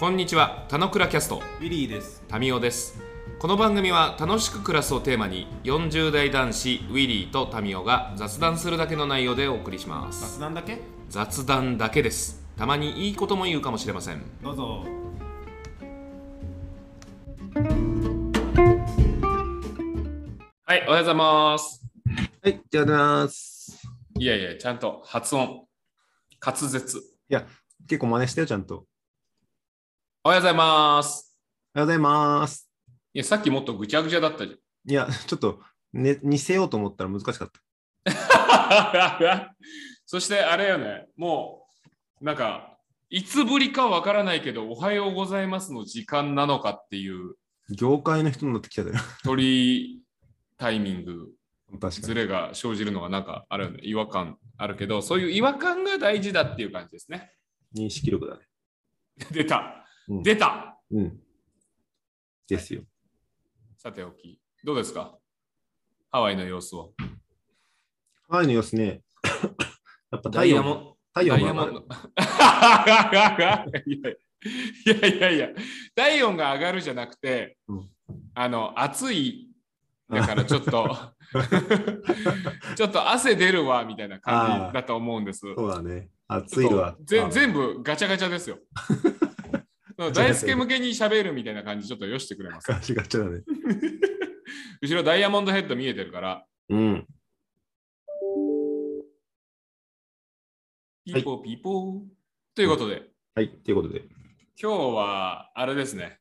[0.00, 2.24] こんにちは、たのくらキャスト、ウィリーです。
[2.26, 3.02] タミオです。
[3.38, 10.38] この番組は楽しく暮らすをテーマに、40代男子ウィリーとタミオが雑談するだけの内容でお送りします。
[10.38, 10.78] 雑談だけ？
[11.10, 12.42] 雑談だけです。
[12.56, 14.22] たまにいいことも言うかもしれません。
[14.42, 14.86] どうぞ。
[20.64, 21.84] はい、おはようございます。
[22.42, 23.82] はい、じゃあります。
[24.18, 25.66] いやいや、ちゃんと発音、
[26.42, 26.96] 滑舌。
[26.96, 27.46] いや、
[27.86, 28.86] 結構真似してよ、ちゃんと。
[30.22, 31.34] おはようございます。
[31.74, 32.70] おはようございます。
[33.14, 34.90] いや、さっきもっとぐちゃぐちゃだったじゃん。
[34.90, 35.60] いや、ちょっと、
[35.94, 37.50] ね、似せようと思ったら難しかっ
[38.04, 39.54] た。
[40.04, 41.66] そしてあれよね、も
[42.20, 42.76] うなんか
[43.08, 47.36] いつぶりかわからないけど、おはようございますの時間なのかっていう
[47.74, 48.88] 業界の人になってきたよ。
[49.24, 50.02] 鳥
[50.58, 51.30] タイミング、
[51.80, 51.92] 確かに。
[51.92, 57.32] ズレが生じるのがなんかあるよね、違和感あるけど、そういう違和感が大事だっていう感じですね。
[57.74, 58.42] 認識力だね。
[59.32, 59.79] 出た、
[60.10, 61.20] うん出たうん。
[62.48, 62.82] ですよ。
[63.78, 65.16] さておき、どうですか？
[66.10, 66.88] ハワイの様子は。
[68.28, 69.02] ハワイの様子ね、
[70.10, 73.66] やっぱダ太陽イヤモン太陽ダイヤモンが上が。
[74.44, 75.48] いやいやいや、
[75.94, 77.88] 体温が上がるじゃなくて、うん
[78.34, 79.46] あの、暑い。
[80.08, 80.96] だからちょっと、
[82.74, 85.40] ちょっと汗出るわみたいな感じだと思うんです。
[85.54, 86.10] そうだね。
[86.26, 88.58] 暑いわ全部ガチャガチャですよ。
[90.10, 92.70] 大輔向けに喋るみたいな感じ、ちょっとよしてくれます。
[92.70, 93.42] ガチガチだね。
[94.80, 97.06] 後ろダイヤモンドヘッド見えてるから、うん。
[101.04, 102.00] ピーポーピーポー。
[102.54, 104.02] ということで、はい、ということで。
[104.60, 106.18] 今日はあれですね。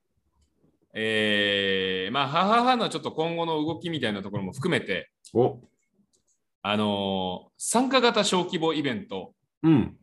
[0.93, 5.61] えー、まあ、母のちょっと今後の動きみたいなところも含めて、お
[6.61, 9.97] あのー参加型小規模イベントうん。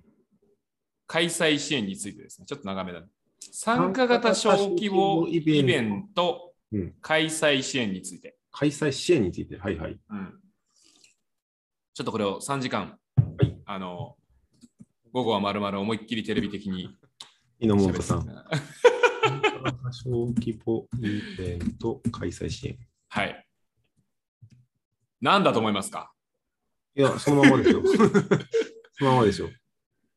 [1.07, 3.07] 開催支援についてですね、ちょっと長めだ、ね。
[3.53, 9.57] 参加型小規模イベントうん開催支援について、開催支援について。
[9.59, 9.99] はいはい。
[10.11, 10.41] うん
[11.95, 14.27] ちょっとこれを3時間、はいあのー
[15.13, 16.95] 午後はまるまる思いっきりテレビ的に
[17.59, 18.27] 井本さん。
[19.91, 22.77] 小規模イベント開催支援。
[23.09, 23.47] はい。
[25.23, 26.13] なんだと思いますか？
[26.95, 27.83] いや、そのままですよ。
[28.99, 29.49] そのままでしょ。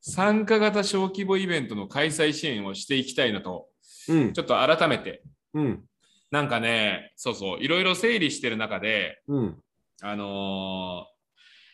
[0.01, 3.67] 参加型小規模イベントの開催支援をしていきたいなと、
[4.07, 4.39] うんち。
[4.39, 5.23] ょっと改めて、
[5.53, 5.83] うん。
[6.31, 9.63] なんかね、そうそう、いろいろ整理してる中で、うん。
[10.01, 11.19] あのー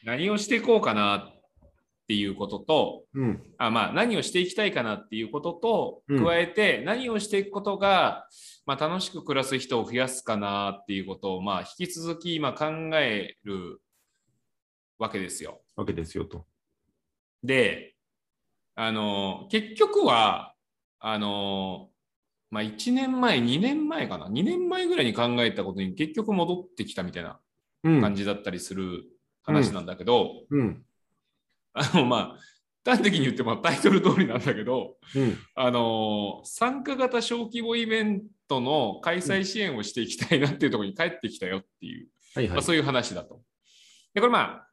[0.06, 1.41] 何をしていこうかなっ
[2.08, 3.44] ていうことと、うん。
[3.58, 8.28] あまあ、何をしていきたいかなっていうことと、うん加えて、何をしていくことが、
[8.68, 13.81] まあ、楽しく暮らす人を増やすかなっていうことを、まあ、引き続き今考える
[15.00, 15.62] わけですよ。
[15.75, 16.46] わけですよと。
[17.44, 17.94] で、
[18.75, 20.53] あの、結局は、
[21.00, 21.90] あの、
[22.52, 27.40] まあ、1年前、2年前かな、2年前ぐらいに考えたことに結局戻ってきたみたいな
[27.84, 28.02] うん。
[28.02, 29.03] 感じだったりする
[29.44, 30.84] 話なんだけど、うん。
[31.74, 35.38] あの、まあ、端的に言ってもタイトル通りなんだけど、うん。
[35.56, 42.56] あの、参加型小規模イベントの開催支援をしていきたいなっていうところに帰ってきたよっていうはいはい。
[42.56, 43.41] まあ、そういう話だと。
[44.14, 44.68] で、これまあ、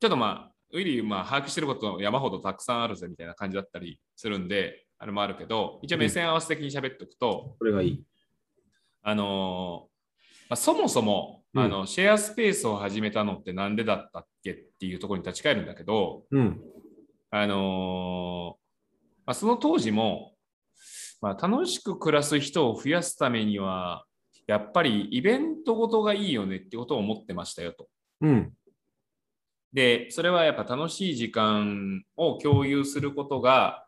[0.00, 8.04] ちょっとまあ、ウィリー、まあ、把握してること山ほどたくさんあるぜみたいな感じだったりするんで、あれもあるけど、一応目線合わせ的に喋っておくと、これがいい。
[9.02, 9.90] あのー
[10.50, 16.60] まあ、そもそも、うんあのシェアスペースを始めたのってなんでだったっけっていうところに立ち返るんだけど、うん。
[17.30, 18.60] あのー
[19.26, 20.34] まあ、その当時も、
[21.20, 24.04] まあ、楽しく暮らす人を増やすためには、
[24.46, 27.88] やっぱりイベントごとがいいよねってことを思ってましたよと。
[28.20, 28.52] うん。
[29.72, 33.84] で、それはやっぱ楽しい時間を共有することが、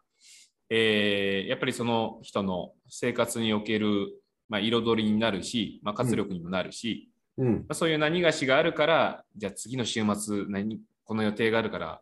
[0.70, 4.09] えーやっぱりその人の生活における、
[4.48, 7.53] まあ、彩りになるし、まあ、活力にもなるし、うん。
[7.54, 12.00] まあ、そういう何がしがあるから、じゃあ次の週末何、この予定があるから、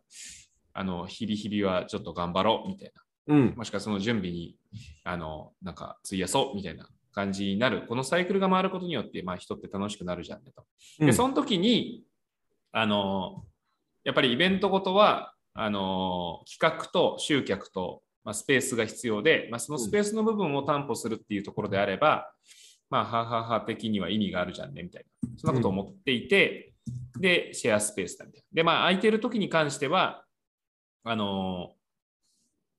[0.73, 2.91] あの、日々日々はちょっと頑張ろうみたい
[3.27, 3.35] な。
[3.35, 3.53] うん。
[3.57, 4.55] もしくはその準備に、
[5.03, 7.85] あの、なんか費やそうみたいな感じになる。
[7.87, 10.65] このサイクルが回ることによって、まあ人って楽しくなるじゃんねと。
[10.99, 12.03] で、その時に、
[12.71, 13.43] あの、
[14.03, 22.31] やっぱりイベントごとは、あの、企画と集客と、まあ、スペースが必要で、まあ、そのスペースの部分を担保するっていうところであれば、
[22.89, 25.29] まあ、ははは的には意味があるじゃんね、みたいな。
[25.37, 26.73] そんなことを思っていて、
[27.19, 28.45] で、シェアスペースだみたいな。
[28.53, 30.25] で、まあ、空いてる時に関しては、
[31.03, 31.73] あの、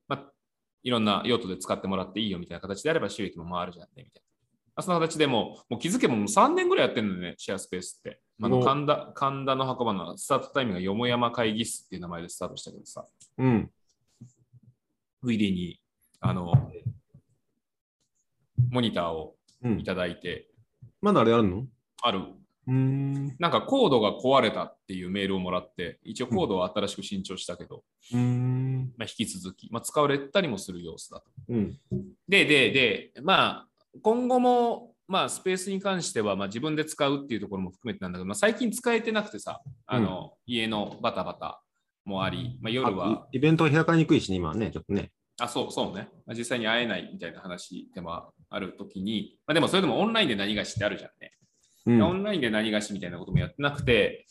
[0.07, 0.31] まあ、
[0.83, 4.33] いろんな用途で使ってもらっていいよみたいな形であれば収益も回るじゃんね、みたいな。
[4.75, 8.19] まあ、その形でもう、もう気づけばもう3年ぐらいやってるのね、シェアスペースって。
[8.41, 13.05] あのお神田神田の墓場のスタートタイミングがよもやま会議室っていう名前でスタートしたけどさ、
[13.37, 13.71] うん。
[15.21, 15.79] ウィリーに、
[16.19, 16.51] あの、
[18.69, 20.49] モニターをうんいただいて、
[20.99, 21.67] まだあれあるの？
[22.01, 22.19] ある。
[22.67, 23.35] うーん。
[23.39, 28.93] なんかコードが壊れたっていうメールをもらって、一応コードを新しく新調したけど、うーん。
[28.97, 31.25] まあ、引き続き、まあ、使われたりもする様子だと。
[31.49, 31.79] うん。
[32.27, 33.67] で、で、で、まあ、
[34.01, 41.61] 今後も、まあ、スペースに関しては、まあ、自分で使うっていうところも含めてなんだけど、まあ、最近使えてなくてさ、あの、家のバタバタ
[42.05, 45.11] もあり、まあ、夜はあ、イイベントが開かれにくいしね、今はね、ちょっとね。
[45.39, 51.31] あ、そうそうね、まあ、実際に会えないみたいな話でもあるときに、まあ、でもそれでもオンラインで何がしってあるじゃんね。
[51.85, 54.25] うんオンラインで何がしみたいなこともやってなくて、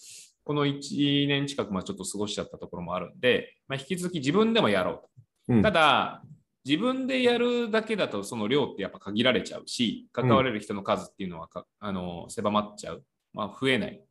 [0.44, 5.08] この1年近くまあちょっと過ごしちゃったところもあるんで、まあ、引き続き自分でもやろうと。
[5.48, 6.22] うんただ、
[6.64, 13.05] 自分でやるだけだとその量ってやっぱ限られちゃうし、関われる人の数っていうのはか、あの狭まっちゃう。
[13.32, 14.03] まあ、増えない。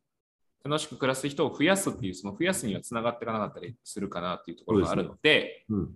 [0.64, 5.90] 楽しく暮らす人を増やすっていう、その増やすにはつながっていかなかったりするかなっていうところがあるので、うん。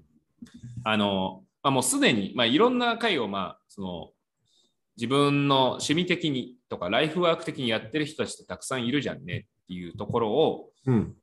[0.83, 4.11] あの、まあ、もうすでに、まあ、いろんな会を、まあ、その、
[4.97, 11.15] 自分の趣味的にとか、ライフワーク的にやってる人たちってたくさんいるじゃんねっていうところを、うん。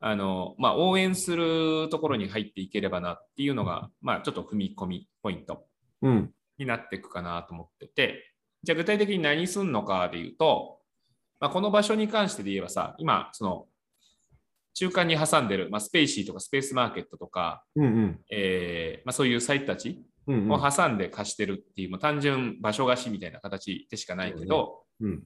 [0.00, 5.66] あの、まあ、応援するところに入っていければなっていうのが、まあ、ちょっと踏み込みポイント
[6.02, 6.30] うん。
[6.58, 10.80] になっていくかなと思ってて、じゃあ具体的に何すんのかでいうと、
[11.40, 13.66] まあ、この場所に関してで言えばさ、今、その、
[14.74, 17.84] 中間に挟んでる、まあ、スペーシーとかスペースマーケットとか、うん。
[17.84, 18.20] うん。
[18.30, 20.50] えーまあ、そういうサイトたちうん。
[20.50, 25.10] を挟んで貸してるっていう、もう単純場所貸しみたいな形でしかないけど、うん。
[25.10, 25.18] ま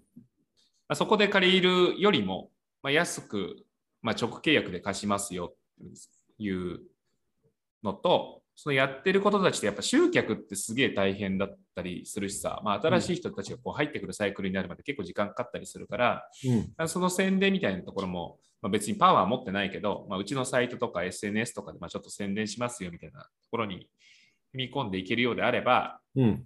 [0.88, 2.50] あ、そこで借りるよりも、
[2.82, 3.64] まあ、安く、
[4.02, 5.86] まあ、直契約で貸しますよっ
[6.36, 6.80] ていう
[7.82, 16.28] のと、そのやってることたちってやっぱ集客ってすげえ大変だったりするしさ、まあ、新しい人たちがこう入ってくるサイクルになるまで結構時間かかったりするから、
[16.78, 16.88] うん。
[16.88, 23.88] その宣伝みたいなところも、まあ、別にパワー持ってないけど、まあ、うちのサイトとか SNS とかでまあちょっと宣伝しますよみたいなところに
[24.54, 26.44] 踏み込んでいけるようであれば、うん。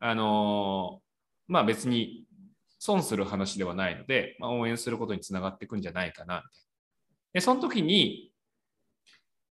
[0.00, 1.04] あのー
[1.46, 2.24] まあ別に
[2.78, 6.73] 損する話ではないので、まあ、応援することにつながっていくんじゃないかなみたいな。
[7.34, 8.32] で、その時に、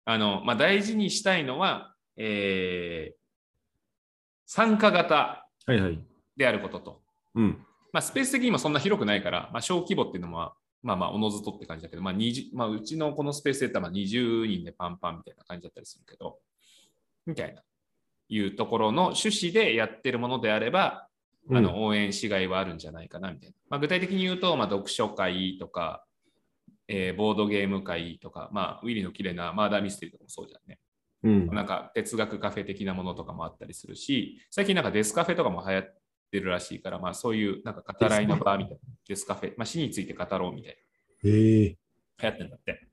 [0.06, 3.20] あの、まあ大事にしたいのは、えー
[4.52, 6.00] 参加型はいはい。
[6.36, 7.02] であることと、
[7.36, 7.64] うん。
[7.94, 16.40] まあ、スペース的にもそんな広くないから、まあ、小規模っていうのは、まあまあ、おのずとって感じだけど、まあ20まあ、うちのこのスペースで言ったらまあ20人でパンパンみたいな感じだったりするけど、
[17.28, 17.62] みたいな、
[18.30, 21.08] いうところの趣旨でやってるものであれば、
[21.52, 23.56] あの応援しがいはあるんじゃないかなみたいな。
[23.70, 26.04] まあ、具体的に言うと、まあ、読書会とか、
[26.92, 30.80] えーボードゲーム会とか、まあ、ウィリーの綺麗なマーダーミステリーとかもそうじゃんね。
[31.24, 31.48] うん。
[31.48, 35.96] なんか哲学カフェ的なものとかもあったりするし、最近なんかデスカフェとかも流行っ
[36.32, 40.78] てるらしいから、まあそういうなんか語らいの場みたいな、デスカフェ、まあ死について語ろうみたい
[41.26, 41.78] へえ。
[42.18, 42.88] な、流行ってるんだって。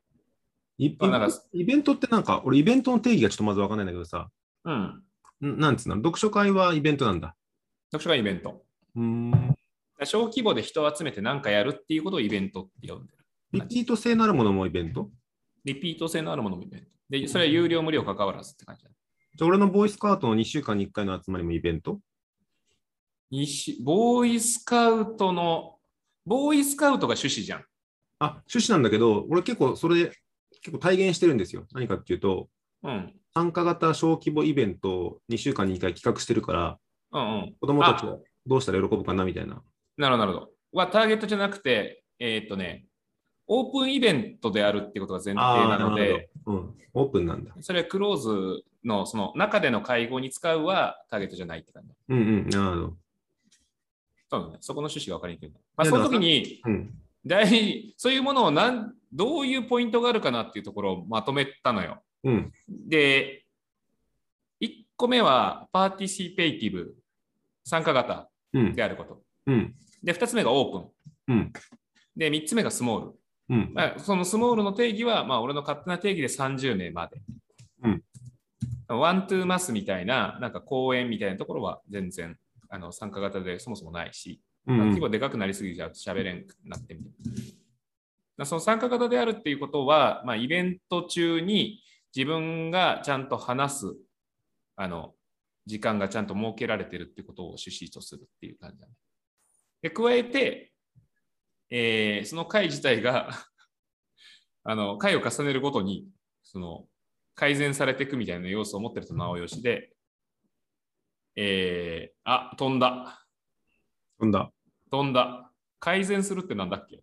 [0.79, 4.29] イまあなんかイベントってなんか、俺イベントの定義がちょっとまずわかんないんだけどさ、
[4.65, 5.03] うん。
[5.43, 5.97] んなんつうの？
[5.97, 7.35] 読書会はイベントなんだ。
[7.93, 8.63] 読書会イベント。
[8.95, 9.57] うーん。
[10.05, 13.16] 小規模で人を集めて何かやるっていうことをイベントって呼んでる。
[13.61, 15.11] リピート性のあるものもイベント？
[15.65, 16.87] リピート性のあるものもイベント。
[17.09, 18.91] で、それは有料無料関わらずって感じだ。
[18.91, 22.01] じゃあ俺のボーイスカートの2週間に1回の集まりもイベント？
[23.83, 25.79] ボーイスカウトの、
[26.25, 27.65] ボーイスカウトが趣旨じゃん。
[28.21, 30.13] あ、趣旨なんだけど、俺結構それ、
[30.61, 31.67] 結構体現してるんですよ。
[31.73, 32.49] 何かっていうと、
[32.83, 33.13] うん。
[33.35, 36.79] 参加型小規模イベントを2週間に1回企画してるから、
[37.13, 37.55] うんうん。
[37.61, 39.61] 子供たちはどうしたら喜ぶかなみたいな。
[39.97, 40.51] なるほど、なるほど。
[40.73, 42.87] はターゲットじゃなくて、えーっとね、
[43.49, 47.53] オープンイベントであるってことが前提なので、うん、オープンなんだ。
[47.61, 51.93] それはクローズのその中での会合に使うはターゲットじゃないって感じ。
[52.09, 52.97] うんうん、なるほど。
[54.29, 55.55] そうだね、そこの趣旨が分かりにくいな。
[55.77, 56.95] まあ、その時にうん。
[57.25, 62.03] 大、そういうものをなんどういうポイントがあるかなっていうところをまとめたのよ。
[62.25, 62.53] うん。
[62.69, 63.45] で、
[64.61, 66.95] 1個目は participative、
[67.65, 68.75] 参加型うん。
[68.75, 69.23] であること。
[69.47, 69.75] うん。
[70.03, 71.35] で、2つ目がオープン。
[71.35, 71.53] うん。
[72.17, 73.19] で、3つ目がスモール。
[73.49, 73.71] うん。
[73.75, 77.21] まあ、そのスモールの定義は、まあ、俺の勝手な定義で30名まで。
[77.83, 78.03] うん。
[78.89, 82.37] one to mass みたいな、なんか公演みたいなところは全然
[82.69, 87.13] あの参加型でそもそもないし、うんまあ規模でかくなりすぎちゃうと喋れんくなってみたい
[88.39, 88.45] な。
[88.45, 91.81] その参加型であるっていうことは、まあ、イベント中に
[92.15, 93.97] 自分がちゃんと話す、
[94.77, 95.15] あの、
[95.65, 98.93] 時間がちゃんと設けられてるってことを趣旨とするっていう感じだね。
[99.81, 100.73] で、加えて、
[101.71, 103.31] えーその会自体が
[104.65, 106.09] あの、回を重ねるごとに、
[106.43, 106.89] その、
[107.35, 109.93] 改善されていくみたいな要素を持ってるとなおよしで、
[111.37, 113.27] えーあ、飛んだ。
[114.19, 114.53] 飛んだ。
[114.91, 115.53] 飛んだ。
[115.79, 116.97] 改善するってなんだっけ？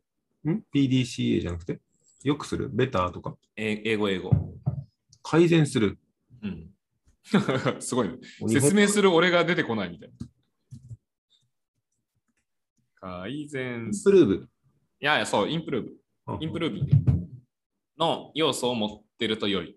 [0.49, 1.79] ん ?PDCA じゃなくて？
[2.23, 2.69] よくする？
[2.69, 3.37] ベターとか？
[3.55, 4.31] え英語、英語。
[5.21, 5.99] 改善する。
[6.41, 6.73] うん。
[7.79, 8.17] すごいね。
[8.49, 10.15] 説明する俺が出てこないみたいな。
[12.99, 14.33] 改善インプルーブ。
[14.35, 14.52] い
[15.05, 15.85] やいや、そう、インプルー
[16.37, 16.43] ブ。
[16.43, 17.27] インプルービング
[17.97, 19.75] の要素を持ってると良い。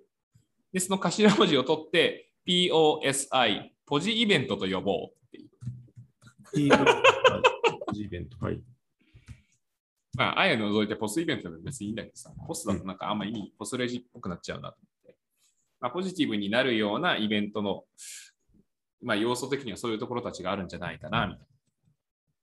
[0.72, 5.50] で、その頭文字を取って、POSI、ポジイベントと呼ぼうっていう。
[6.54, 6.66] イ
[8.04, 8.36] イベント。
[8.44, 8.62] はい。
[10.16, 15.18] まあ、あや除いてポスイベントでも別にいいんだけどさ、ポスだとなんかあんま意味、ポスレジっぽくなっちゃうなと思って。
[15.80, 17.84] まあ、ポジティブになるようなイベントの、
[19.02, 21.46] まあ、要素的にはそういうところたちがあるんじゃないかな、みたい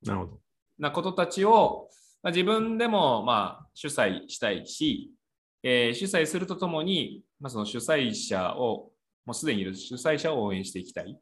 [0.03, 0.39] なるほど。
[0.77, 1.89] なことたちを、
[2.24, 5.12] まあ、自分でもまあ主催したいし、
[5.62, 8.92] えー主催するとともに、まあ、その主催者を、
[9.25, 11.18] もうすでにいる主催者を応援していきたい。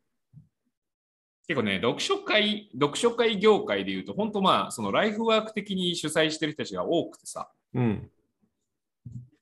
[1.48, 8.10] 結構ね、読書会、読書会業界でいうと、本当まあ、そのライフワーク的に主催してる人たちが多くてさ、うん。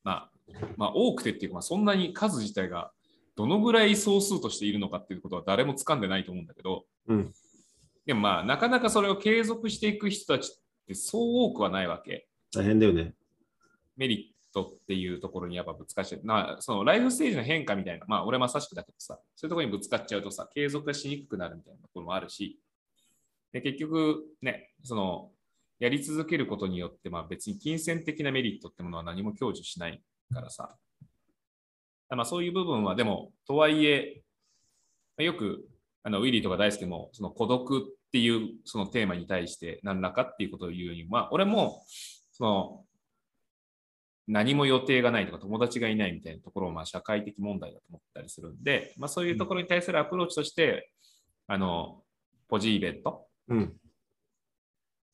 [0.03, 0.31] まあ、
[0.77, 2.91] まあ、多くてっていうか、まあ、そんなに数自体が
[3.35, 7.33] どのぐらい総数としているのかっていうことは誰も掴んでないと思うんだけど、うん。
[8.05, 10.51] でもまあ、なかなかそれを継続していく人たち
[10.89, 12.27] ってそう多くはないわけ。
[12.53, 13.13] 大変だよね。
[13.95, 16.21] メリットっていうところにやっぱぶつかっちゃう。
[16.23, 22.59] まあ、そのライフステージの変化みたいな、まあ、俺まさしくだけどさ、そういうところにぶつかっちゃうとさ、継続がしにくくなるみたいなところもあるし、
[23.51, 25.31] で結局ね、その、
[25.79, 30.01] やり続けることによって、まあ別に金銭的なメリットってものは何も享受しない
[30.33, 30.75] からさ。
[32.09, 34.21] まあそういう部分は、でも、とはいえ、
[35.17, 35.69] まあよく、
[36.03, 41.83] あのウィリーとか大輔も、その孤独っていうそのテーマに対して何らかっていうことを言うように、まあ俺も、
[42.31, 42.85] その、
[44.27, 50.91] 何も予定がないとか友達がいないみたいなところをまあ社会的問題だと思ったりするんで、まあ、そういうところに対するアプローチとして、
[51.47, 52.01] あの、
[52.47, 53.73] ポジイベントうん。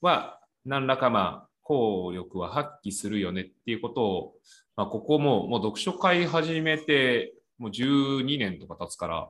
[0.02, 4.34] は何らかまあ効力は発揮するよねっていうことを、
[4.76, 9.30] まあ、ここももう読書会始めてもう12年とか経つから、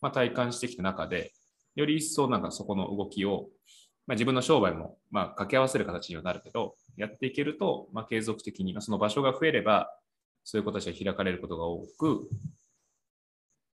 [0.00, 1.32] まあ、体感してきた中で、
[1.74, 3.48] より一層なんかそこの動きを、
[4.06, 9.88] まあ、自分の商売もまあ掛け合わせる形にはなるけど、やっていけると、まあ、継続的に、まあ、その場所が増えれば、
[10.44, 12.28] そういうことたちが開かれることが多く、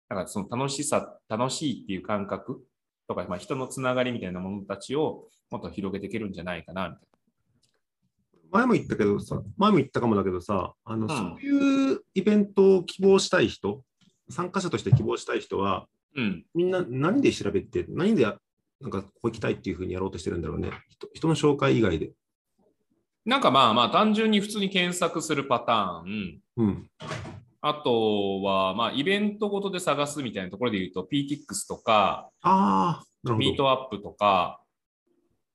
[0.09, 2.65] だからその楽しさ、楽しいっていう感覚
[3.09, 7.09] とか、まあ、人のつながりみたいなものたちをもっと広げていけるんじゃないかな、みたい
[8.55, 13.83] 前も言ったけどさ、前も言ったかもだけどさ、あの、んそういうイベントを希望したい人、
[14.31, 15.87] 参加者として希望したい人は、な。
[16.15, 16.45] うん。
[16.55, 18.37] みんな何で調べて、何でや
[18.81, 20.71] なんかここ行きたいっていうふうにやろうとしてるんだろうね。
[20.89, 22.13] 人人の紹介以外で。
[23.25, 26.91] なんかまあまあ単純に普通に検索するパターン、うん。
[27.63, 33.65] あとはまあイベントごとで探すみたいなところで言うと PTX とかあミーど。
[33.65, 34.61] トアップとか、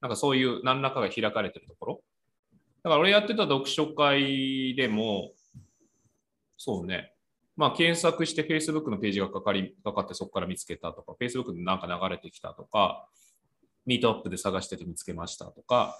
[0.01, 2.01] なんかそういう何らかが開かれてるところ。
[2.83, 5.33] だから俺やってた読書会でも、
[6.57, 7.13] そうね、
[7.59, 13.05] まあ検索して Facebook のページがかかりかかってそこから見つけたとか、Facebook でなんか流れてきたとか、
[13.85, 15.97] ミートアップで探してて見つけましたとか、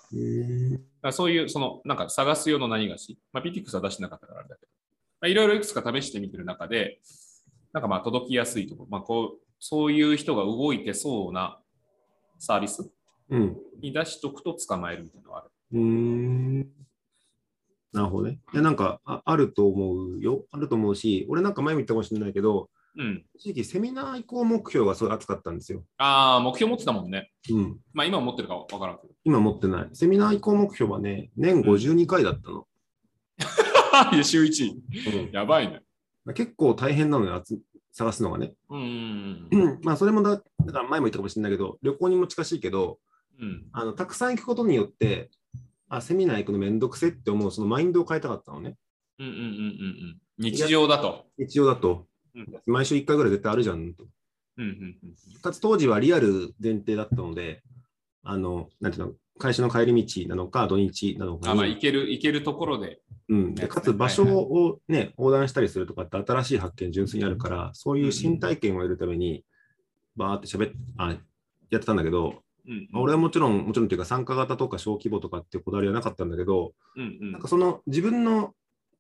[1.02, 4.68] からそういう、その、なんか探す用の何がし、まあ、PTX は出してなかったからあれだけど、
[5.20, 7.02] まあ、いろいろいくつか試してみてる中で、
[7.74, 8.84] なんかまあ届きやすいとこ。
[8.84, 11.60] ろ、まあこう、そういう人が動いてそうな
[12.38, 12.90] サービス
[13.30, 13.58] うん。
[13.82, 15.52] に出しとくと捕まえるみたいなのがある。
[17.92, 18.40] なるほどね。
[18.54, 20.46] いや、なんかあ、あると思うよ。
[20.52, 23.24] あると思うし、俺なんか前も言ったかもしれないけど、うん。
[23.36, 25.84] 一時期セミナー移行目標がすごい熱かったんですよ。
[25.98, 27.32] ああ、目標持ってたもんね。
[27.52, 27.78] うん。
[27.94, 29.14] まあ今は持ってるかわからんけど。
[29.24, 29.90] 今持ってない。
[29.94, 32.68] セミナー移行目標はね、年52回だったの。
[34.14, 34.72] いや、週1。
[34.74, 35.82] うんやばいね。
[36.36, 37.60] 結構大変なのよ、集
[37.92, 38.54] 探すのがね。
[38.70, 43.00] うんうんうんまあ、それもだ、だから前も言ったかもしれないけど、旅行にも近しいけど、
[43.40, 43.48] うん。
[43.48, 43.66] うん。
[43.72, 45.30] あのたくさん行くことによって、
[45.90, 48.76] あ、セミナー行くのめんどくせって思う、そのマインドを変えたかったのね。
[49.18, 49.52] うんうんうんうんう
[50.12, 50.20] ん。
[50.38, 51.26] 日常だと。
[51.38, 54.06] 日常だとうん、毎週1回ぐらい絶対あるじゃんと。
[54.58, 55.42] うんうんうん。
[55.42, 57.64] かつ当時はリアル前提だったので、
[58.24, 63.00] あの、なんていうの、会社の帰り道なのか、土日なのかあ、まあに、行ける、行けるところで。
[63.30, 69.44] うん、でかつ場所をね、横断したりするとかって新しい発見純粋にあるから、そういう新体験を得るために、
[70.16, 71.16] バーって喋っあ
[71.70, 78.54] やってたんだけど、うんまあ俺はもちろん、もちろんというか参加型とか小規模とかっていうこだわりはなかったんだけど、うんうんなんかその自分の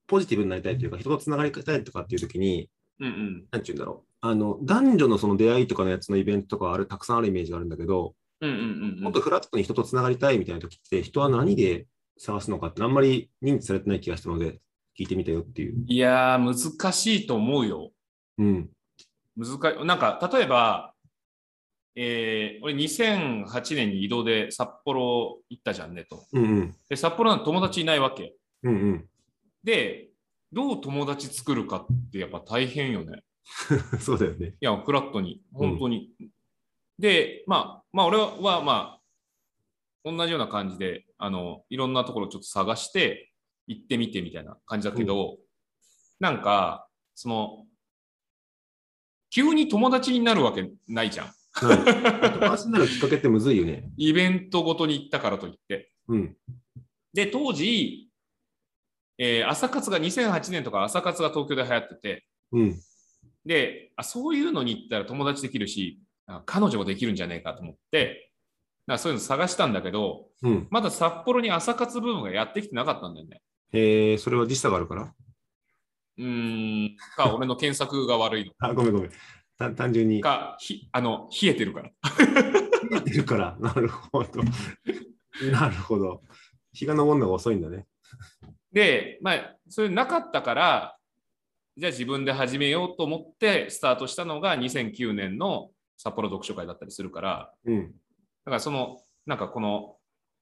[0.07, 8.61] ポジティブになりたいというか、人とつながりたいとかっていう時に、うんうんなんて言うんだろう、あの男女のその出会いとかのやつのイベントとかあるたくさんあるイメージがあるんだけど、うんうんう
[8.97, 14.59] んもっとフラットに人とつながりたいみたいな時って、人は何で探すのかってあんまり認知されてない気がしたので、
[14.97, 15.85] 聞いてみたよっていう。
[15.87, 17.91] いやー、難しいと思うよ。
[18.37, 18.69] うん。
[19.37, 19.85] 難しい。
[19.85, 20.88] なんか、例えば、
[21.95, 26.25] えー、俺2008年に移動で札幌行ったじゃんねと。
[26.33, 26.75] うんうん。
[26.89, 28.35] で、札幌なんて友達いないわけ。
[28.63, 29.05] うんうん。
[29.63, 30.09] で、
[30.51, 33.23] どう友達作るかってやっぱ大変よね。
[33.99, 34.47] そうだよね。
[34.47, 36.11] いや、フラットに、本当に。
[36.97, 39.01] で、まあ、まあ、俺は、まあ、
[40.03, 43.31] 同じような感じで、あの、いろんなところちょっと探して、
[43.69, 45.37] 行ってみてみたいな感じだけど、
[46.19, 47.65] なんか、その、
[49.29, 51.33] 急に友達になるわけないじゃん。
[51.61, 51.69] うん
[52.33, 53.89] 友達になるきっかけってむずいよね。
[53.97, 55.91] イベントごとに行ったからといって。
[56.07, 56.37] うん。
[57.13, 58.09] で、当時、
[59.17, 62.79] えー朝活が2008年とか朝活が東京で流行ってて、うん。
[63.45, 68.31] であ、そういうのに行ったら友達できるし、あ彼女もできるんじゃねえかと思って、
[68.87, 70.67] なそういうの探したんだけど、うん。
[70.69, 73.41] まだ札幌に朝活ブームがやってきてなかったんだよね。
[73.73, 75.13] えー、それは時差があるから？
[76.17, 79.11] うーん、か、俺の検索が悪いのあ、ごめんごめん。
[79.59, 80.21] た単純に。
[80.21, 81.89] か、ひあの冷えてるから。
[82.89, 83.57] 冷えてるから。
[83.59, 84.41] なるほど。
[85.51, 86.23] なるほど。
[86.73, 87.85] 日が昇るのが遅いんだね。
[88.71, 90.97] で、まあ、それなかったから、
[91.75, 97.91] じゃあ自分で始めようと思ってスタートしたのが2009年の札幌読書会だったりするから、うん。
[97.91, 97.93] だ
[98.45, 99.97] からその、なんかこの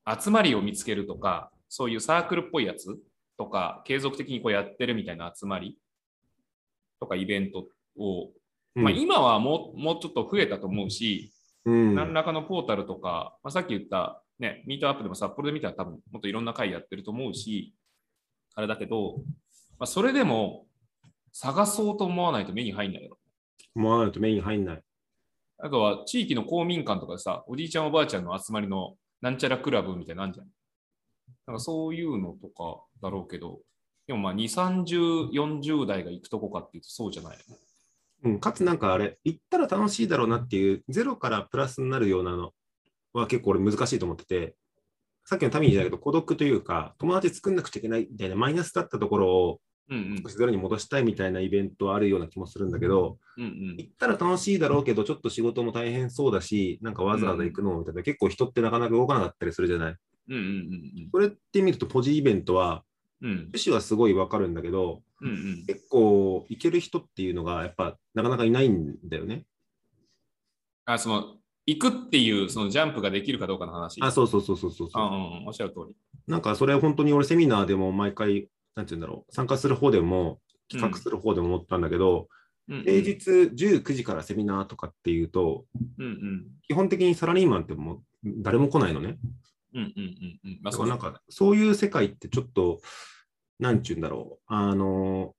[0.07, 2.97] 集まりを見つけるとか、そういうサークルっぽいやつ
[3.38, 5.77] とか、継続的にこうやってるみたいな集まり
[7.00, 8.37] とかイベントを、うん
[8.84, 11.34] まあ今はもうもうちょっと増えたと思うし、
[11.65, 11.96] うん。
[11.96, 17.74] 何らかのポータルとか、まあ、さっき言った、ね、ミートアップでも札幌で見たら多分もっといろんな会やってると思うし、
[18.55, 19.17] あれだけど、
[19.77, 20.65] まあ、それでも
[21.34, 23.17] 探そうと思わないと目に入んないよ。
[23.75, 24.81] 思わないとメイン入んない。
[25.60, 30.48] あとは地域の公民館とかでさ、おじいちゃんおばあちゃんの集まりのなんちゃらクラブみたいなんじゃん。
[31.48, 33.60] なんかそういうのとかだろうけど、
[34.07, 34.43] でもまあ2、
[34.86, 37.55] 30、40代が行くとこかっていうとそうじゃないよね。
[38.24, 42.51] うん、かつなんかあれ、行ったら楽しいだろうなっていう、ゼロからプラスになるようなの
[43.13, 44.55] は結構俺難しいと思ってて、
[45.25, 49.59] さっきのタミーじゃないけど、孤独というか、友達作んなくちゃいけないみたいなマイナスだったところを
[50.24, 53.75] 少しゼロに戻したいみたいなイベントはあるような気もするんだけど、うんうん。
[53.77, 59.95] 行ったら楽しいだろうけど、ちょっと仕事も大変そうだし、なんかわざわざ行くのみたいな、結構人ってなかなか動かなかったりするじゃない。
[60.30, 61.10] うんうんうん。
[61.12, 62.84] それって見ると、ポジイベントは、
[63.21, 69.45] うんはすごいわかるんだけど、うんうん結構行ける人っていうのがやっぱなかなかいないんだよね。
[70.86, 74.01] あ、その、行くっていうそのジャンプができるかどうかの話。
[74.01, 75.03] あ、そうそうそうそうそうそう。
[75.03, 75.95] うんうんうん、おっしゃる通り。
[76.27, 82.27] なんかそれ本当に俺セミナーでも毎回、なんて言うんだろう、参加する方でも、企画する方でも思ったんだけど、
[82.69, 85.63] うんうん平日19時からセミナーとかっていうと、
[85.97, 89.17] うんうん基本的にサラリーマンってもう誰も来ないのね。
[89.78, 90.04] うんうん
[90.44, 90.60] うんうん。
[90.62, 92.80] まあ、だそうなんかそういう世界ってちょっと、
[93.60, 95.34] なんちゅうんだろう、あの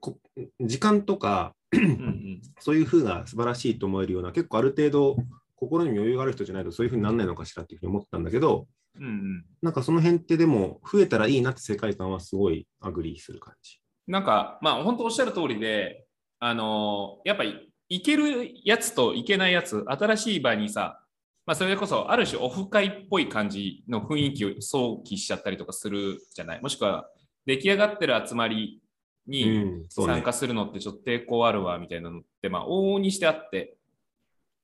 [0.00, 0.18] こ
[0.60, 5.16] 時間とか、うんうん そういう風が素晴らしいと思えるような、結構ある程度、
[5.54, 9.44] 心に余裕がある人じゃないとそういう風にならないのかしらっていうふうに思ったんだけど、うんうん。
[9.60, 13.80] なんかその辺ってでも増えたらいいなって世界観はすごいアグリーする感じ。
[14.06, 16.06] なんか、まあ、本当おっしゃる通りで、
[16.38, 21.00] あのーやっぱり、行けるやつと行けないやつ、新しい場にさ、
[21.48, 26.60] まあ、それこそ、ある種オフ会っぽい感じの雰囲気を想起しちゃったりとかするじゃない？
[26.60, 27.08] もしくは、
[27.46, 28.82] 出来上がってる集まり
[29.26, 30.22] に、参。
[30.22, 33.78] 加するのってちょっと抵抗あるわみたいなのって、まあ、往々にしてあって、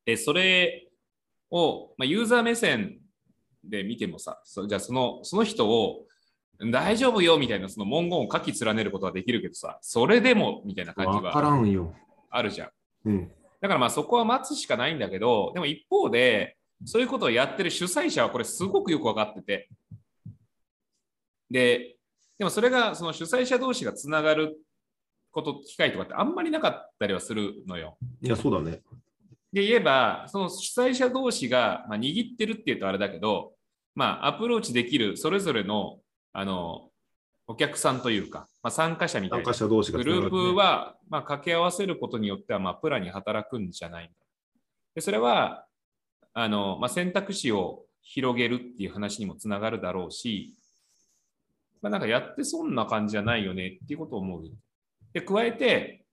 [0.04, 0.90] で、それ
[1.50, 2.98] を、まあ、ユーザー目線
[3.64, 6.04] で見てもさ、そじゃあそのその人を
[6.70, 11.94] 大丈夫よみたいなその文言を書き連ねることはできるけどさ、それでもみたいな感じわからはんよ。
[12.28, 12.70] あるじゃん。
[13.06, 13.32] うん。
[13.62, 19.68] だからまあそこは待つしかないんだけど、でも一方で、そういうことをやってる主催者はこれすごくよく分かってて、
[21.50, 21.96] で、
[22.38, 24.56] でもそれがその主催者同士がつながる
[25.30, 27.96] こと、機会とかってあんまりなかったりはするのよ。
[28.20, 28.80] いや、そうだね。
[29.52, 33.52] で言えば、その主催者同士が、まあ、握ってるっていうとあれだけど、
[33.94, 36.00] まあ、アプローチできるそれぞれの
[36.32, 36.90] あの
[37.46, 44.10] お客さんというか、まあ、参加者みたいなグループは、まあ、掛け合わせることによっては、まあ、プラに働くんじゃない
[44.94, 45.66] でそれは
[46.34, 50.54] あの、まあ、選択肢を広げるっていう話にもつながるだろうし、
[51.80, 54.42] まあ、なんかやってそんな感じじゃないよねっていうことを思う。
[55.12, 56.04] で、加えて、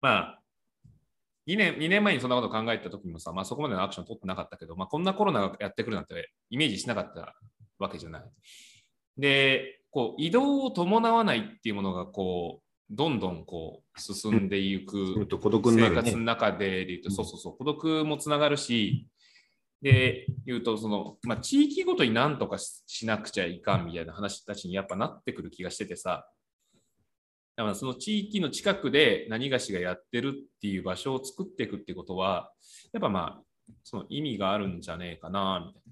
[0.00, 0.38] まあ、
[1.48, 7.34] 2年 ,2 年前にそんなことを考えた時にもさ、まあ、そこまでのアクション取ってなかったけど、まあ、こんなコロナがやってくるなんてイメージしなかった
[7.78, 8.22] わけじゃない。
[9.18, 16.24] で、こう移動を伴わないっていうものがこうどんどんこう進んでいく生活の。
[16.24, 19.06] 中で言うと、うんそうそうそう、孤独もつながるし、
[19.82, 26.24] で、言うと、その、まあ、地域ごとに何とかしなくちゃいかんみたいな話たちにやっぱなってくる気がしててさ、
[27.56, 32.50] だからその地域の近くで何がしがやってるっていう場所を作っていくってことは、
[32.92, 35.82] やっぱまあ、その意味があるんじゃねえかな、みたい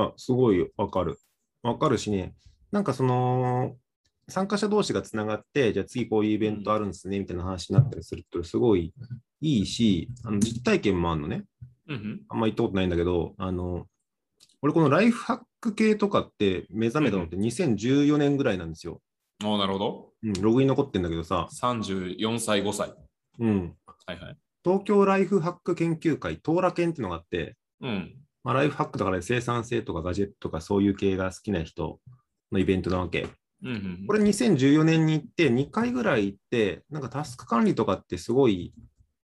[0.00, 1.18] ないや、すごいわかる。
[1.62, 2.34] わかるしね、
[2.72, 3.76] なんかその、
[4.28, 8.94] 参加者同士がつながって、じゃあ次こういうイベントあるんですね、みたいな話になったりすると、すごい
[9.42, 11.44] いいし、あの実体験もあるのね。
[11.92, 11.98] な。
[11.98, 13.86] うんあんま行ったことないんだけど、あの、
[14.60, 19.00] 俺このライフハック系とかって目覚めたのって2014年ぐらいなんですよ。
[19.44, 20.12] おなるほど。
[20.22, 22.94] うん、ログイン残ってんだけどさ、34歳、5歳。
[23.38, 23.74] うん、
[24.06, 24.36] はいはい。
[24.64, 28.14] 東京ライフハック研究会、トーラ研っていうのがあって、うん。
[28.44, 32.00] まあ、ライフハックだから生産性とかガジェットとかそういう系が好きな人
[32.50, 33.28] のイベントなわけ。
[33.64, 38.74] うんうんこれ2014年に行って2回ぐらい行って、なんかタスク管理とかってすごい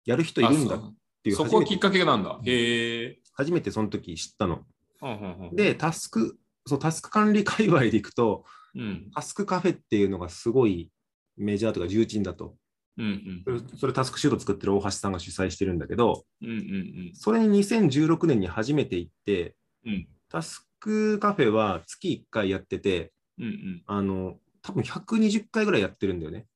[0.04, 2.40] やる人いるんだっあていうそそこきっかけなんだ？
[2.44, 3.18] へえ。
[3.32, 4.64] 初めてその時知ったの。
[5.02, 10.90] うんうんうん、で、タスク、そう、タスク管理界隈で行くと、うんタスクカフェっていうのがすごい
[11.36, 12.56] メジャーとか重鎮だと。
[12.96, 19.54] うんそれそれタスクシュート作ってる大橋さんが主催してるんだけど、うんうんうんそれに2016年に初めて行って、
[19.86, 26.46] うんタスクカフェは月1回やってて、うんうんあの、多分120回ぐらいやってるんだよね。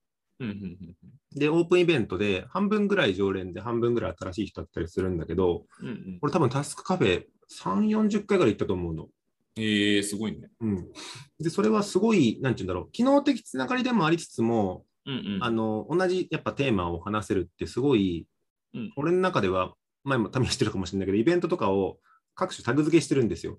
[0.45, 0.97] うんうんうん
[1.35, 9.09] で、オープンイベントで半分ぐらい常連で半分ぐらい新しい人だったりするんだけど、うんうん俺多分タスクカフェ3、40回ぐらい行ったと思うの。
[9.57, 10.51] へえ、すごいね。
[10.61, 10.93] うん。
[11.39, 18.27] で、それはすごい、なんて言うんだろう、機能的つながりでもありつつも、うんうんあの、同じやっぱテーマを話せるってすごい、
[18.75, 19.75] うん俺の中では、
[20.05, 21.99] 前も試してるかもしれないけど、イベントとかを
[22.35, 23.59] 各種タグ付けしてるんですよ。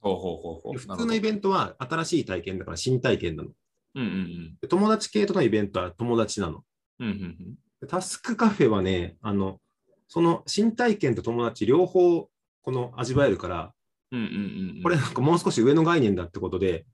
[0.00, 0.72] ほうほうほうほう。
[0.72, 3.50] で普通のイベントは新しい体験だから新体験なの。
[3.94, 6.62] うんうんで友達系とのイベントは友達なの。
[6.98, 7.08] うん。
[7.08, 9.58] うんうんでタスクカフェはね、あの、
[10.06, 12.28] その新体験と友達両方
[12.62, 13.72] この味わえるから、
[14.12, 14.82] うんうんうんうん。
[14.82, 16.84] これなんかもう少し上の概念だってことで、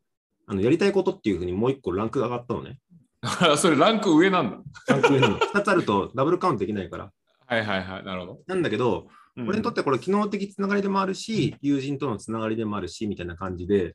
[0.46, 2.78] あのやりたいことっていうふうにもう一個ランクが上がったのね。
[3.58, 4.58] それランク上なんだ。
[4.86, 5.38] ランク上なの。
[5.40, 7.12] 2つあるとダブルカウントできないから。
[7.46, 8.04] はいはいはい。
[8.04, 8.40] なるほど。
[8.46, 13.94] なんだけど、うん俺にとってこれ機能的つながりでもあるし、友人とのつながりでもあるし、みたいな感じで、うんうん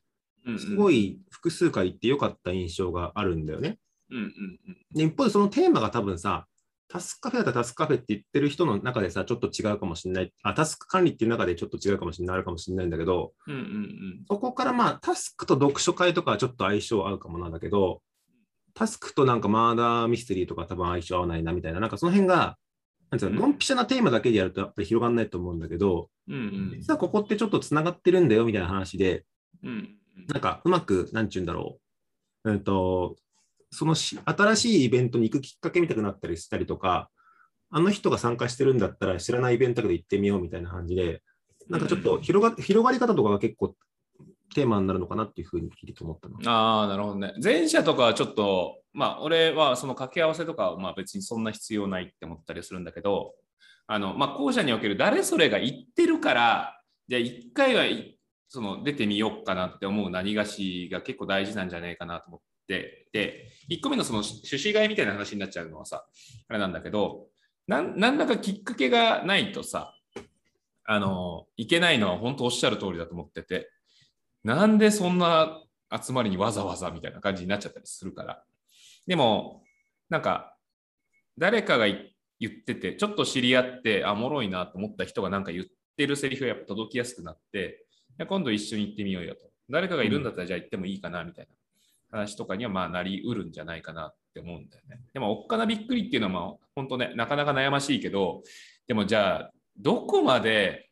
[0.58, 3.78] すごい複数回行ってよかった印象があるんだよね。
[4.10, 4.76] うんうんうん。
[4.94, 6.46] で、一方でそのテーマが多分さ、
[6.88, 10.32] タスクカフェだったらタスクカフェって言ってる人の中でさ、ちょっと違うかもしれない。
[10.42, 14.24] あ、タスク管理っていう中でちょっと違うかもしれない、あるかもしれないんだけど、うんうんうん。
[14.28, 18.02] そこからまあ、タスクと読書会とかはちょっと相性合うかもなんだけど、
[18.74, 22.58] タスクとなんかマーダーミステリーとか多分相性合わないなみたいな、なんかその辺が、
[23.10, 29.24] なんていうの、うんドンピシャなテーマだけでやるとやっぱり広がらないと思うんだけど、うんうん実はここってちょっとつながってるんだよみたいな話で、
[29.62, 29.96] うん
[30.28, 31.78] なんかうまく、なんちゅうんだろ
[32.44, 33.16] う、うんと、
[33.70, 37.10] そのし新しいイベントに行くきっかけみたくなったりしたりとか、
[37.70, 41.22] あの人が参加してるんだったら知らないイベントだけど行ってみようみたいな感じで、
[41.68, 43.74] なんかちょっと広が広がり方とかが結構
[44.54, 46.36] テーマになるのかなっていうふうに聞いてて思ったの。
[46.50, 47.32] ああ、なるほどね。
[47.42, 53.32] 前者とかはちょっと、まあ、俺はその掛け合わせとかはまあ別にそんな必要ないって思ったりするんだけど、
[53.86, 58.18] あの、まあ、後者における誰それが言ってるから、じゃあ一回はい
[58.52, 66.04] その出てみようかなって思う何がしが結構大事なんじゃないかなと思って、で、1個目のその趣旨買いみたいな話になっちゃうのはさ、
[66.48, 67.28] あれなんだけど、
[67.66, 69.94] なんだかきっかけがないとさ、
[70.84, 73.70] あの、いけないのは本当おっしゃる通りだと思ってて、
[74.44, 75.58] なんでそんな
[75.90, 78.44] 集まりにわざわざみたいな感じになっちゃったりするから。
[79.06, 79.64] でも、
[80.10, 80.58] なんか、
[81.38, 82.04] 誰かが言
[82.48, 85.64] ってて、ちょっと知り合って、あ、もろいなと思った人がなんか言っ
[85.96, 87.86] てるセリフがやっぱ届きやすくなって、
[88.22, 89.40] や今度一緒に行ってみようよと。
[89.70, 91.46] 誰かがいるんだったらじゃあ行ってもいいかなみたい
[92.10, 95.00] な話とかにはまあなりうるんじゃないかなって思うんだよね。
[95.12, 98.42] でも、おっかなびっくりっていうのはまあ本当ね、なかなか悩ましいけど、
[98.86, 100.90] でもじゃあ、どこまで、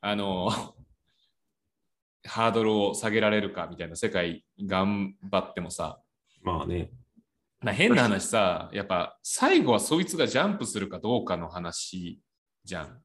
[0.00, 0.50] あの、
[2.26, 6.00] ハードルを下げられるかみたいな世界頑張ってもさ、
[6.42, 6.90] まあね。
[7.60, 12.20] まあ、変な話さ、やっぱ最後はそいつがジャンプするかどうかの話
[12.64, 13.02] じゃん。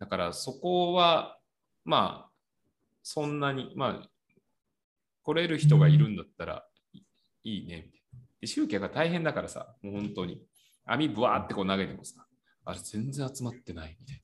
[0.00, 1.37] だからそこは、
[1.88, 2.30] まあ、
[3.02, 4.08] そんなに、まあ、
[5.22, 7.00] 来れる人がいるんだったらい
[7.44, 7.84] いいね。
[7.86, 10.46] みたいなで集客が大変だからさ、もう本当に。
[10.84, 12.26] 網ブワーってこう投げてもさ、
[12.66, 14.22] あれ全然集まってないみたい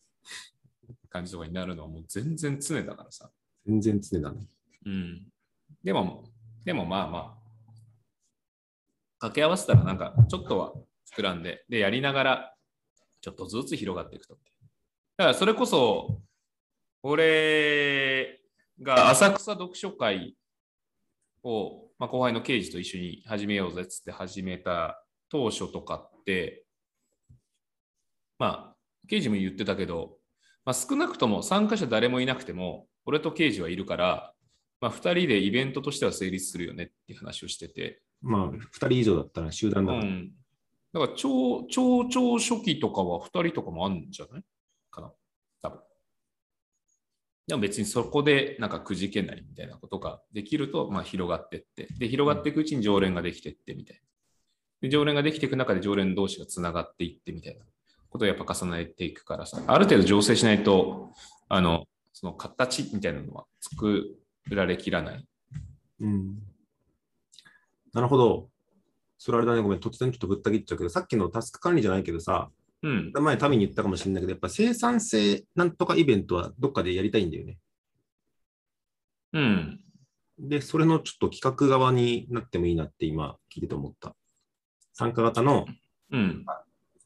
[0.89, 3.31] な感じとかになるのはもう全然常だからさ。
[3.67, 4.47] 全然常だね。
[4.85, 5.27] うん。
[5.83, 6.25] でも、
[6.67, 7.35] でもまあまあ、
[9.21, 10.73] 掛け合わせたらなんかちょっとは
[11.17, 12.55] 膨らんで、で、やりながら
[13.23, 14.35] ちょっとずつ広がっていくと。
[15.17, 16.21] だからそれこそ、
[17.07, 18.41] 俺
[18.81, 20.35] が浅草読書会
[21.43, 26.65] を、まあ、後輩の刑事と一緒に始めようぜっつって始めた当初とかって、
[28.39, 30.17] まあ、刑事も言ってたけど、
[30.65, 34.33] まあ、少なくとも参加者誰もいなくても、俺と刑事はいるから、
[34.81, 40.05] まあ、2人でイベントとしては成立するよねっていう話をしてて、まあ、2人以上だったら集団だから。
[40.05, 40.33] うん。
[40.95, 44.43] だから、超、超、超初期とかは2人とかもあるんじゃない
[44.91, 45.13] かな
[45.61, 45.81] 多分。
[47.47, 54.03] でも別にそこでなんかくじけないみたいなことができると、まあ広がってって、で、広がっていくうちに常連ができてってみたいな。
[54.81, 57.65] で、常連ができていく中で常連同士がつながっていってみたいな
[58.09, 61.11] ことをやっぱ重ねていくからさ、ある程度醸成しないと、
[61.49, 64.17] あの、その形みたいなのは作
[64.51, 65.27] られきらない。
[66.01, 66.39] うん。
[67.93, 68.49] なるほど。
[69.19, 72.51] それあれだね、ごめん、突然ちょっとぶった切っちゃうけど、さっきのタスク管理じゃないけどさ、
[72.85, 73.13] うん。
[73.15, 77.57] 前、民に言ったかもしれないけど、やっぱ生産性なんとかイベントはどっかでやりたいんだよね。
[79.33, 79.81] うん。
[80.39, 84.15] で、それのちょっと企画側になってもいいなって今聞いてて思った。
[84.93, 85.65] 参加型の、
[86.13, 86.45] うん。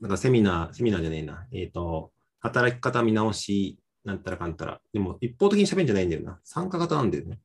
[0.01, 1.47] なんかセミナー、セミナーじゃねえな。
[1.53, 2.11] えっ、と、
[2.41, 4.81] 働き方見直し、なんたらかんたら。
[4.93, 6.41] でも、一方的に喋るんじゃないんだよな。
[6.43, 7.39] 参加型なんだよね。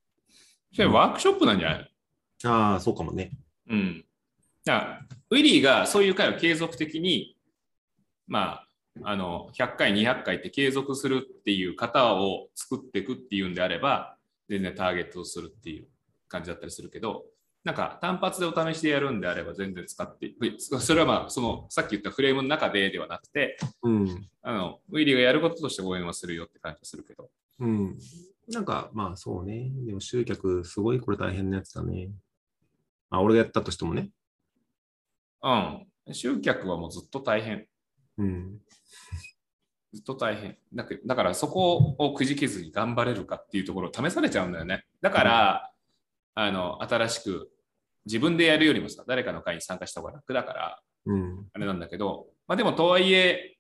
[0.74, 1.92] それワークショップなんじゃない
[2.46, 3.32] ああ、そうかもね。
[3.70, 4.06] うん。
[4.66, 7.33] だウィリーがそういう会を継続的に、
[8.28, 8.68] まあ、
[9.04, 14.18] あの、100回、200回って継続するっていう型を作っていくっていうんであれば、
[14.50, 15.88] 全然ターゲットをするっていう
[16.28, 17.26] 感じだったりするけど、
[17.64, 24.30] なんか単発でお試しでやるんであれば全然使って、それはまあ、そのさっき言ったフレームの中でではなくて、うん。
[24.42, 27.30] あの、ウィリーがやることとして応援はするよって感じがするけど。
[27.60, 27.98] うん。
[28.50, 29.72] なんか、まあそうね。
[29.86, 32.10] でも集客、すごいこれ大変なやつだね。
[33.10, 34.10] あ、俺がやったとしてもね。
[35.42, 36.14] うん。
[36.14, 37.66] 集客はもうずっと大変。
[38.18, 38.60] うん。
[39.94, 40.58] ずっと大変。
[40.74, 44.86] だけだからそこをくじけずに頑張れるかっていうところを試されちゃうんだよね。
[45.02, 45.72] だから、
[46.36, 47.52] あの、新しく
[48.06, 51.48] 自分でやるよりもさ、誰かの会に参加した方が楽だから、うん。
[51.54, 53.58] あれなんだけど、まあでもとはいえ、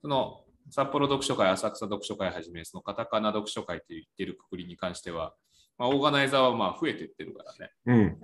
[0.00, 5.34] その札幌読書会、浅草読書会はじめ、そのカタカナ読書会って言ってるくくりに関しては、
[5.78, 7.72] まあ、オーガナイザーはまあ増えていってるからね。
[7.86, 8.18] うん。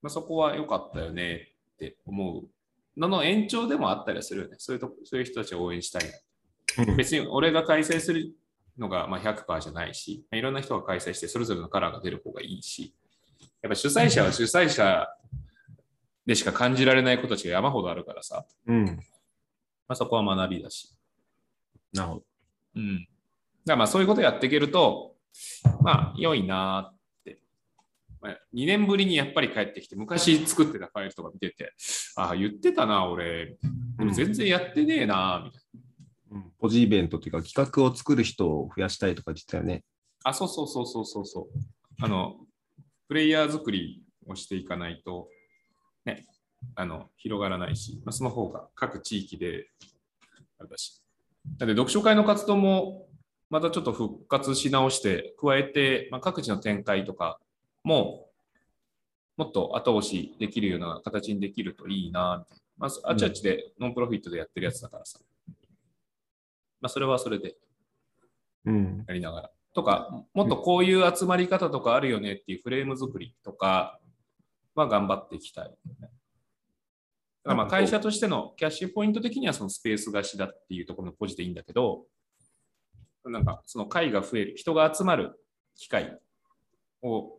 [0.00, 2.48] まあ、そこは良かったよねって思う
[2.96, 4.56] のの延長でもあったりはするよね。
[4.58, 6.08] そういうとこそういう人たちを応援したいな。
[6.08, 8.34] うん別に俺が開催する
[8.78, 12.94] のがまあ100%じゃないし、まあいろんな人が開催してそれぞれのカラーが出る方がいいし、
[13.62, 15.06] やっぱ主催者は主催者
[16.26, 18.84] でしか感じられないことたちが山ほどあるからさ、うん。
[18.86, 18.94] ま
[19.88, 20.96] あ、そこは学びだし。
[21.92, 22.22] なるほど。
[22.76, 22.96] うん。
[22.96, 23.08] だか
[23.66, 25.14] らまあそういうことやっていけると、
[25.82, 26.92] まあ良いな。
[28.22, 31.72] まあ、2年ぶりにやっぱり帰ってきて、昔作ってたファイルとか見てて、
[32.14, 33.56] ああ、言ってたな、俺。
[33.98, 35.80] でも全然やってねえなーみたいな。
[36.36, 39.82] うんポジイベントっていうか、企画を作る人を増やしたいとか言ってたよね。
[40.22, 41.46] あ、そうそうそうそうそうそう。
[42.00, 42.36] あの、
[43.08, 45.28] プレイヤー作りをしていかないと、
[46.04, 46.24] ね、
[46.76, 49.66] あの、広がらないし、まあ、その方が各地域で、
[50.60, 51.02] あれだし。
[51.58, 53.08] だって読書会の活動も、
[53.50, 57.40] またちょっと復活し直して、加えて、まあ、各地の展開とか
[57.84, 58.28] も、
[59.36, 62.62] もっと後押しできるような形にできるといいな、みたいな。
[62.78, 65.18] まあ、あっちあっちでノンプロフィットでやってるやつだからさ。
[66.80, 67.56] まあ、それはそれで
[68.64, 69.04] うん。
[69.06, 69.50] やりながら。
[69.74, 73.98] とか、もっとこういう集まり方とかあるよねっていうフレーム作りとか
[74.74, 75.64] は頑張っていきたい。
[75.64, 76.10] だか
[77.44, 82.04] らまあ会社としてのキャッシュポイント的にはそのスペース貸しだっていうところのポジでいいんだけど、
[83.24, 85.40] なんかその会が増える、人が集まる
[85.76, 86.18] 機会
[87.02, 87.38] を、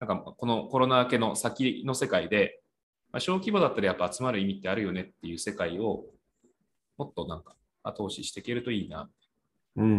[0.00, 2.60] なんかこのコロナ明けの先の世界で、
[3.12, 6.04] まあ、小規模だったらやっぱ集まる意味ってあるよねっていう世界を
[6.98, 9.08] もっとなんか後押ししていけるといいな。
[9.76, 9.98] うん。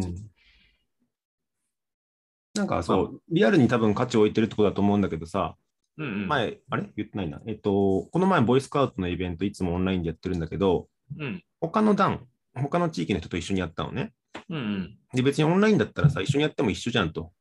[2.54, 5.56] なんかそう、リアルに多分価値を置いてるってことだと思うんだけどさ、
[5.98, 6.28] うんうん。
[6.28, 6.90] 前、あれ？
[6.96, 7.42] 言ってないな。
[7.48, 11.44] えっと、この前、ボイスカウトのイベントいつもオンラインでやってるんだけど、うん。
[11.60, 14.14] 他の段、他の地域の人と一緒にやったのね。
[14.50, 14.98] うんうん。
[15.14, 17.32] で、別にオンラインだったらさ、一緒にやっても一緒じゃんと。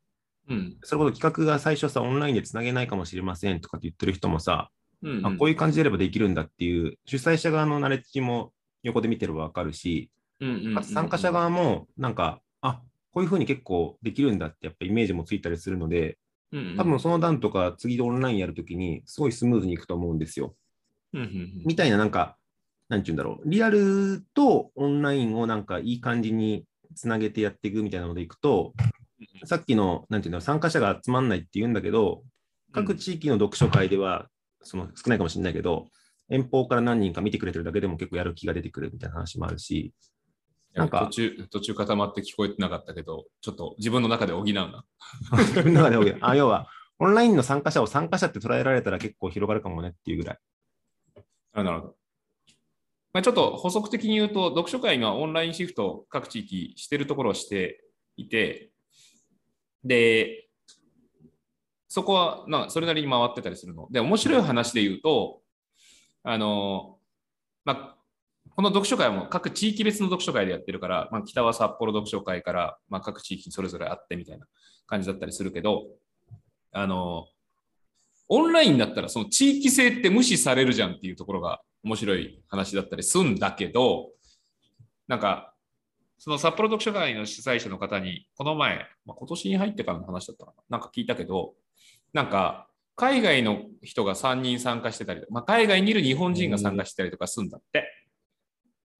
[0.48, 0.76] うん。
[0.82, 4.70] それこそ企画が最初さ、オンラインでつなげないかもしれませんとかって言ってる人もさ、
[5.02, 5.26] うんうん。
[5.26, 10.74] あこういう感じでやればできるんだっていう、主催者側のナレッジも横で見てればわかるし、うんうんうんうん。
[10.74, 12.80] かつ参加者側も、なんか、あ
[13.12, 16.18] こういうふうに結構できるんだって、やっぱイメージもついたりするので、
[16.52, 16.76] うんうん。
[16.76, 20.54] 多分その段とか次でオンラインやるときに、すごいスムーズにいくと思うんですよ。
[21.12, 21.62] うんうんうん。
[21.66, 22.36] みたいな、なんか、
[22.88, 28.74] なんて言うんだろう、リアルとオンラインをなんかいい感じにつなげてやっていくみたいなのでいくと、
[29.44, 32.22] さっきの、なんていうの、参加者が集まんないって言うんだけど、
[32.72, 34.28] 各地域の読書会では、
[34.62, 35.86] その少ないかもしれないけど、
[36.28, 39.94] 遠方から何人か見てくれてるだけでも結構やる気が出てくるみたいな話もあるし、
[40.74, 44.84] なんか途中、途中固まって聞こえてなかったけど、ちょっと自分の中で補うな。
[45.38, 50.38] 自分の中であ要は、オンラインの参加者を参加者って捉えられたら結構広がるかもねっていうぐらい。
[51.52, 51.96] あなるほど。
[53.14, 57.82] まあ、ちょっと補足的に言うと、読書会がオンラインシフトを各地域してるところをして
[58.16, 58.70] いて、
[59.86, 60.48] で、
[61.88, 63.88] そこはなそれなりに回ってたりするの。
[63.90, 65.40] で、面白い話で言うと、
[66.24, 66.98] あの、
[67.64, 67.96] まあ、
[68.54, 74.46] この読書会も各地域別の読書会でやってるから、まあ、北は札幌読書会から、まあ、各地域にそれぞれあってみたいな
[74.86, 75.84] 感じだったりするけど、
[76.72, 77.26] あの、
[78.28, 84.10] オンラインだったらその地域性って無視されるじゃんっていうところが面白い話だったりするんだけど、
[85.06, 85.54] なんか、
[86.18, 91.54] その札幌読書会の主催者の方に、この前、まあ、今年に入ってからの話だったかな、なんか聞いたけど、
[92.12, 97.84] なんか、海外の人が3人参加してたり、まあ、海外にいる日本人が参加してたりとかするんだって。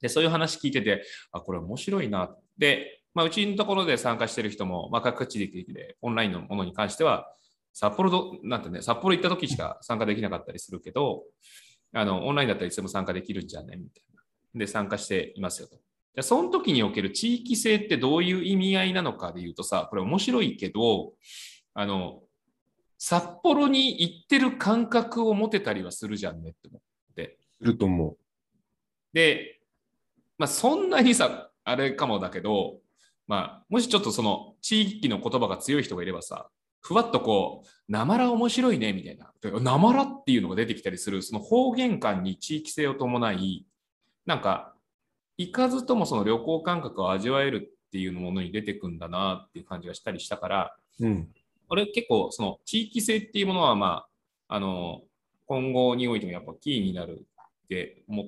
[0.03, 1.03] で、そういう話聞いてて、
[1.33, 2.37] あ、これ面白いな。
[2.59, 7.33] で、まあ、うちのところで参加してる人も、まあ、各地域でオンラインのものに関しては、
[7.73, 11.25] 札幌ど、なんてね、札幌行った時しか参加できなかったりするけど、
[11.95, 13.77] あの、オンラインだったらいつでも参加できるんじゃね？
[13.77, 14.23] みたいな。
[14.55, 15.79] で、参加していますよと。
[16.17, 21.13] で、その時における地域性ってどういう意味合いなのかで言うとさ、これ面白いけど、
[21.75, 22.23] あの、
[22.99, 27.39] 札幌に行ってる感覚を持てたりはするじゃんねって思って。
[27.59, 28.17] すると思う。
[29.13, 29.61] で、
[30.39, 32.79] まあ、そんなにさ、あれかもだけど、
[33.27, 36.49] まあ、もしちょっとその地域の言葉が強い人がいればさ、
[36.81, 43.67] ふわっとこう、なまら面白いねみたいな、なまらっていうのが出てきたりする、その方言感に地域性を伴い、
[44.25, 44.76] なんか、
[45.39, 51.29] 行かずともその旅行感覚を味わえるっていうものに出てくんだなっていう感じがしたりしたから、うん、
[51.69, 54.07] 俺結構その地域性っていうものはま
[54.49, 55.03] あ、あの、
[55.47, 57.27] 今後においてもやっぱキーになる
[57.65, 58.27] って思っ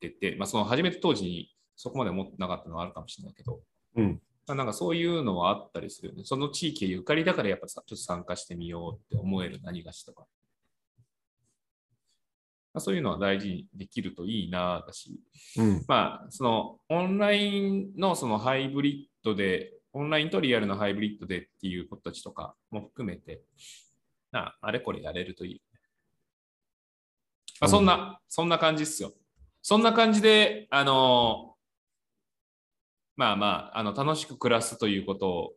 [0.00, 3.60] てて、まあその初めて当時にそこまで思ってなかったのはあるかもしれないけど、
[3.96, 6.22] うん、なんかそういうのはあったりするよね。
[6.24, 10.24] その地域ゆかりだからやっぱさちょっと参加してみようって思える何がしとか。
[12.72, 15.20] まあ、そういうのは大事にできるといいなだし、
[15.56, 23.42] うん、まあそのオンラインのそのハイブリッドで、オンラインとリアルのハイブリッドでっていう子たちとかも含めて、
[24.30, 25.62] なあれこれやれるといい。
[27.60, 29.12] まあ、そんな、うん、そんな感じっすよ。
[29.62, 31.54] そんな感じで、あの
[33.16, 35.52] まあまあ、あの楽しく暮らすということを、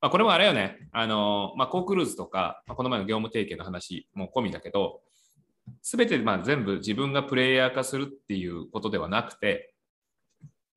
[0.00, 5.00] まあ、これもあれよね、あのまあ、コークルーズとか、まあ、この前の業務提携の話も込みだけど、
[5.82, 9.74] すべてまあ全部自分がプレイヤー化するっていうことではなくて、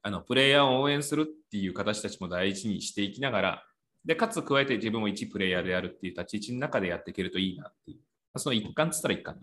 [0.03, 3.63] あのプレイヤーを応援するっていう形たちも大事にしていきながら、
[4.05, 7.99] で、かつ加えて自分も一プレイヤーであるっていう立ち位置の中でやっていけるといいなっていう。
[8.37, 9.37] その一環っつったら一環、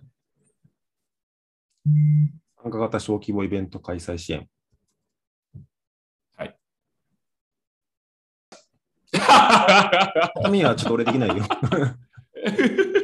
[2.62, 4.48] 参加型小規模イベント開催支援。
[10.34, 11.44] 畳はちょっと俺できないよ。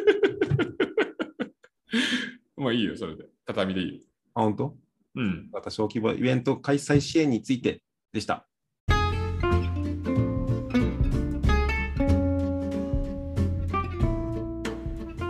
[2.56, 3.24] もういいよ、それで。
[3.46, 4.00] 畳でいいよ。
[4.34, 4.76] あ、本当？
[5.16, 5.48] うん。
[5.52, 8.46] 私、小規模イベント開催支援についてでした。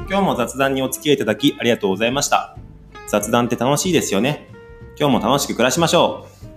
[0.06, 2.56] 今日も雑談にお付き合いいただきありがとうございました。
[3.08, 4.48] 雑談って楽しいですよね。
[4.98, 6.53] 今日も楽しく暮らしましょう。